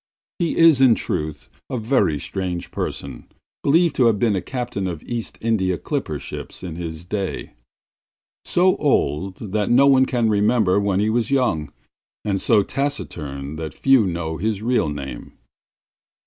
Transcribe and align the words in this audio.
He 0.39 0.57
is, 0.57 0.81
in 0.81 0.95
truth, 0.95 1.47
a 1.69 1.77
very 1.77 2.17
strange 2.17 2.71
person, 2.71 3.27
believed 3.63 3.95
to 3.97 4.07
have 4.07 4.17
been 4.17 4.35
a 4.35 4.41
captain 4.41 4.87
of 4.87 5.03
East 5.03 5.37
India 5.41 5.77
clipper 5.77 6.17
ships 6.17 6.63
in 6.63 6.75
his 6.75 7.05
day; 7.05 7.53
so 8.43 8.75
old 8.77 9.35
that 9.53 9.69
no 9.69 9.85
one 9.85 10.07
can 10.07 10.27
remember 10.27 10.79
when 10.79 10.99
he 10.99 11.11
was 11.11 11.29
young, 11.29 11.71
and 12.25 12.41
so 12.41 12.63
taciturn 12.63 13.57
that 13.57 13.75
few 13.75 14.07
know 14.07 14.37
his 14.37 14.63
real 14.63 14.89
name. 14.89 15.33